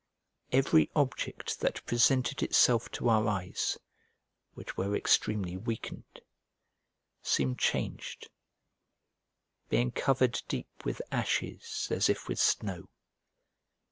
Every 0.51 0.89
object 0.95 1.59
that 1.59 1.85
presented 1.85 2.41
itself 2.41 2.89
to 2.93 3.07
our 3.07 3.27
eyes 3.27 3.77
(which 4.55 4.75
were 4.75 4.95
extremely 4.95 5.55
weakened) 5.57 6.21
seemed 7.21 7.59
changed, 7.59 8.31
being 9.69 9.91
covered 9.91 10.41
deep 10.47 10.85
with 10.85 11.03
ashes 11.11 11.87
as 11.91 12.09
if 12.09 12.27
with 12.27 12.39
snow. 12.39 12.89